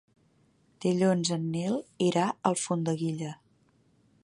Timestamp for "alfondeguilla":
2.53-3.37